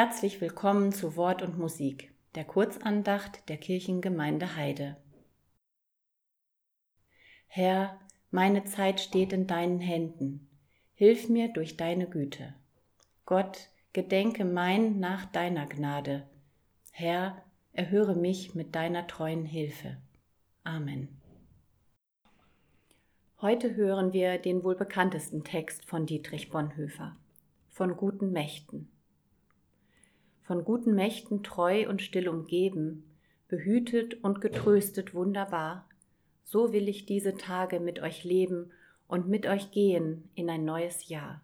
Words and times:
Herzlich 0.00 0.40
willkommen 0.40 0.92
zu 0.92 1.16
Wort 1.16 1.42
und 1.42 1.58
Musik, 1.58 2.12
der 2.36 2.44
Kurzandacht 2.44 3.48
der 3.48 3.56
Kirchengemeinde 3.56 4.54
Heide. 4.54 4.96
Herr, 7.48 7.98
meine 8.30 8.62
Zeit 8.62 9.00
steht 9.00 9.32
in 9.32 9.48
deinen 9.48 9.80
Händen. 9.80 10.48
Hilf 10.94 11.28
mir 11.28 11.52
durch 11.52 11.76
deine 11.76 12.08
Güte. 12.08 12.54
Gott, 13.26 13.70
gedenke 13.92 14.44
mein 14.44 15.00
nach 15.00 15.26
deiner 15.26 15.66
Gnade. 15.66 16.28
Herr, 16.92 17.42
erhöre 17.72 18.14
mich 18.14 18.54
mit 18.54 18.76
deiner 18.76 19.08
treuen 19.08 19.46
Hilfe. 19.46 19.96
Amen. 20.62 21.08
Heute 23.40 23.74
hören 23.74 24.12
wir 24.12 24.38
den 24.38 24.62
wohl 24.62 24.76
bekanntesten 24.76 25.42
Text 25.42 25.86
von 25.86 26.06
Dietrich 26.06 26.50
Bonhoeffer, 26.50 27.16
von 27.70 27.96
guten 27.96 28.30
Mächten. 28.30 28.92
Von 30.48 30.64
guten 30.64 30.94
Mächten 30.94 31.42
treu 31.42 31.86
und 31.90 32.00
still 32.00 32.26
umgeben, 32.26 33.04
behütet 33.48 34.24
und 34.24 34.40
getröstet 34.40 35.12
wunderbar, 35.12 35.86
so 36.42 36.72
will 36.72 36.88
ich 36.88 37.04
diese 37.04 37.36
Tage 37.36 37.80
mit 37.80 38.00
euch 38.00 38.24
leben 38.24 38.72
und 39.08 39.28
mit 39.28 39.46
euch 39.46 39.72
gehen 39.72 40.30
in 40.34 40.48
ein 40.48 40.64
neues 40.64 41.10
Jahr. 41.10 41.42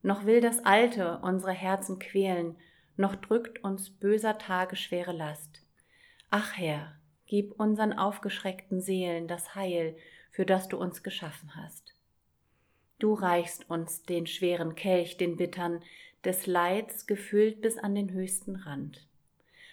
Noch 0.00 0.24
will 0.24 0.40
das 0.40 0.64
Alte 0.64 1.18
unsere 1.20 1.52
Herzen 1.52 1.98
quälen, 1.98 2.56
noch 2.96 3.14
drückt 3.14 3.62
uns 3.62 3.90
böser 3.90 4.38
Tage 4.38 4.76
schwere 4.76 5.12
Last. 5.12 5.60
Ach 6.30 6.56
Herr, 6.56 6.94
gib 7.26 7.60
unseren 7.60 7.92
aufgeschreckten 7.92 8.80
Seelen 8.80 9.28
das 9.28 9.54
Heil, 9.54 9.98
für 10.30 10.46
das 10.46 10.66
du 10.68 10.78
uns 10.78 11.02
geschaffen 11.02 11.54
hast. 11.56 11.92
Du 12.98 13.12
reichst 13.12 13.68
uns 13.68 14.02
den 14.04 14.26
schweren 14.26 14.76
Kelch, 14.76 15.18
den 15.18 15.36
bittern, 15.36 15.82
des 16.24 16.46
Leids 16.46 17.06
gefüllt 17.06 17.60
bis 17.60 17.78
an 17.78 17.94
den 17.94 18.12
höchsten 18.12 18.56
Rand. 18.56 19.06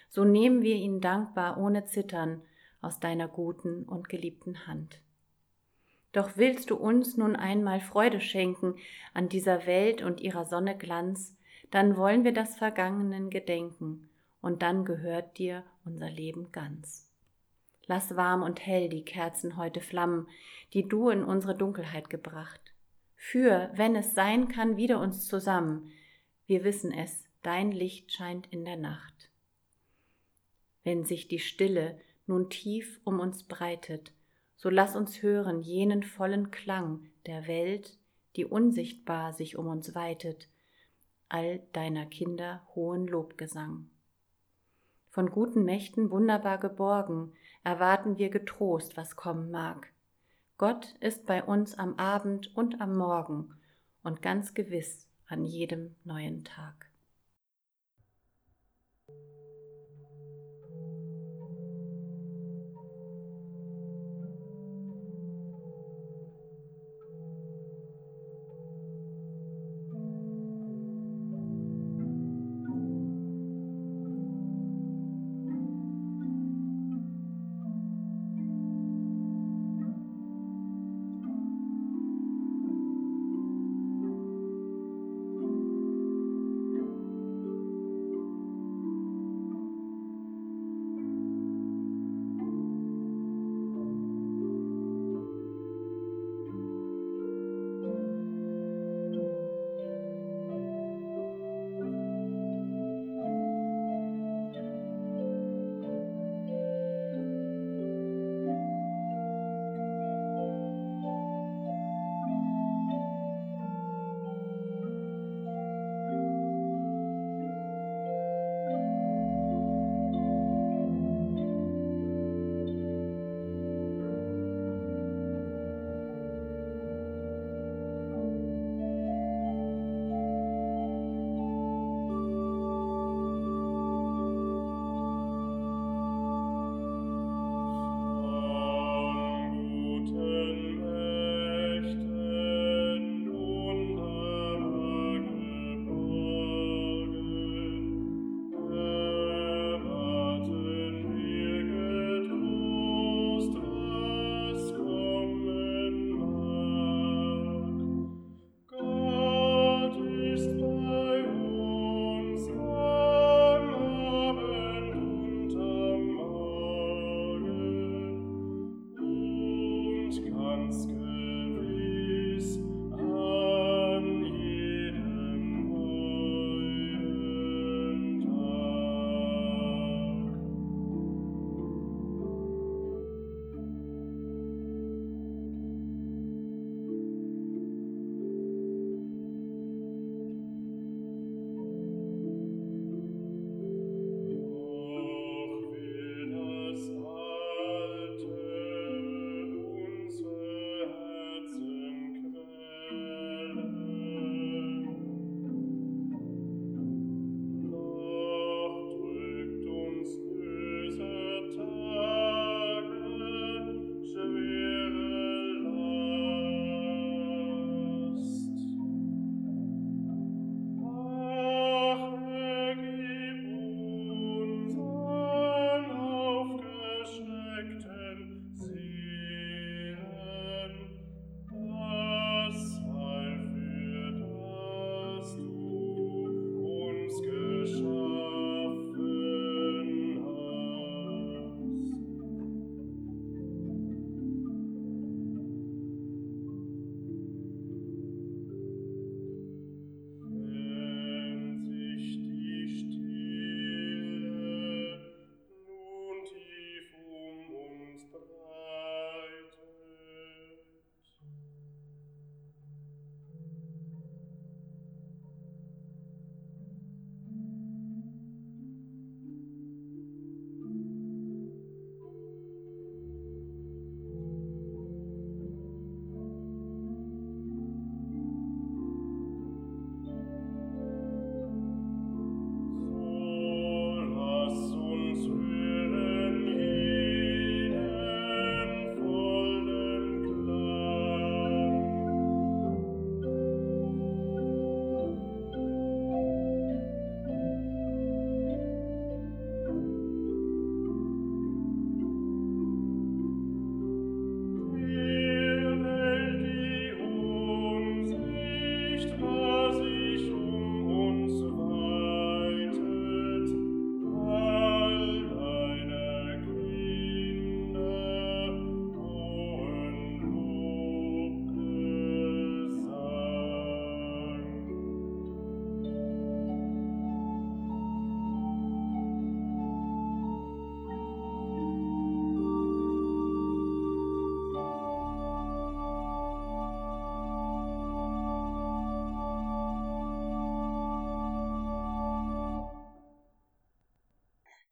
So 0.08 0.24
nehmen 0.24 0.62
wir 0.62 0.76
ihn 0.76 1.00
dankbar 1.00 1.58
ohne 1.58 1.84
Zittern 1.86 2.42
aus 2.80 3.00
deiner 3.00 3.28
guten 3.28 3.84
und 3.84 4.08
geliebten 4.08 4.66
Hand. 4.66 5.00
Doch 6.12 6.36
willst 6.36 6.70
du 6.70 6.76
uns 6.76 7.16
nun 7.16 7.36
einmal 7.36 7.80
Freude 7.80 8.20
schenken 8.20 8.76
an 9.12 9.28
dieser 9.28 9.66
Welt 9.66 10.02
und 10.02 10.20
ihrer 10.20 10.46
Sonne 10.46 10.76
Glanz, 10.76 11.36
dann 11.70 11.96
wollen 11.96 12.24
wir 12.24 12.32
das 12.32 12.56
Vergangenen 12.56 13.28
gedenken, 13.28 14.08
und 14.40 14.62
dann 14.62 14.84
gehört 14.84 15.38
dir 15.38 15.64
unser 15.84 16.08
Leben 16.08 16.52
ganz. 16.52 17.10
Lass 17.86 18.16
warm 18.16 18.42
und 18.42 18.64
hell 18.64 18.88
die 18.88 19.04
Kerzen 19.04 19.56
heute 19.56 19.80
flammen, 19.80 20.28
die 20.72 20.88
du 20.88 21.10
in 21.10 21.24
unsere 21.24 21.54
Dunkelheit 21.56 22.10
gebracht. 22.10 22.60
Führ, 23.16 23.70
wenn 23.74 23.96
es 23.96 24.14
sein 24.14 24.48
kann, 24.48 24.76
wieder 24.76 25.00
uns 25.00 25.26
zusammen. 25.26 25.92
Wir 26.46 26.62
wissen 26.62 26.92
es, 26.92 27.24
dein 27.42 27.72
Licht 27.72 28.12
scheint 28.12 28.46
in 28.52 28.64
der 28.64 28.76
Nacht. 28.76 29.30
Wenn 30.84 31.04
sich 31.04 31.26
die 31.26 31.40
Stille 31.40 32.00
nun 32.28 32.50
tief 32.50 33.00
um 33.02 33.18
uns 33.18 33.42
breitet, 33.42 34.12
so 34.54 34.70
lass 34.70 34.94
uns 34.94 35.22
hören 35.22 35.60
jenen 35.60 36.04
vollen 36.04 36.52
Klang 36.52 37.10
der 37.26 37.48
Welt, 37.48 37.98
die 38.36 38.44
unsichtbar 38.44 39.32
sich 39.32 39.58
um 39.58 39.66
uns 39.66 39.96
weitet, 39.96 40.48
all 41.28 41.58
deiner 41.72 42.06
Kinder 42.06 42.64
hohen 42.76 43.08
Lobgesang. 43.08 43.90
Von 45.10 45.30
guten 45.30 45.64
Mächten 45.64 46.10
wunderbar 46.10 46.58
geborgen, 46.58 47.32
erwarten 47.64 48.18
wir 48.18 48.30
getrost, 48.30 48.96
was 48.96 49.16
kommen 49.16 49.50
mag. 49.50 49.92
Gott 50.58 50.94
ist 51.00 51.26
bei 51.26 51.42
uns 51.42 51.74
am 51.76 51.98
Abend 51.98 52.56
und 52.56 52.80
am 52.80 52.96
Morgen 52.96 53.52
und 54.04 54.22
ganz 54.22 54.54
gewiss 54.54 55.05
an 55.28 55.44
jedem 55.44 55.94
neuen 56.04 56.44
Tag. 56.44 56.85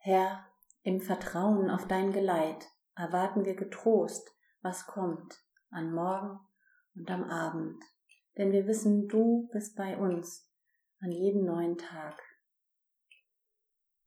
Herr, 0.07 0.45
im 0.83 1.01
Vertrauen 1.01 1.71
auf 1.71 1.89
dein 1.89 2.13
Geleit 2.13 2.69
erwarten 2.95 3.47
wir 3.47 3.55
getrost, 3.57 4.37
was 4.61 4.87
kommt, 4.87 5.43
an 5.71 5.95
Morgen 5.95 6.41
und 6.95 7.11
am 7.11 7.25
Abend. 7.25 7.83
Denn 8.37 8.53
wir 8.53 8.67
wissen, 8.67 9.09
du 9.09 9.49
bist 9.51 9.77
bei 9.77 9.97
uns 9.97 10.47
an 11.01 11.11
jedem 11.11 11.47
neuen 11.47 11.79
Tag. 11.79 12.23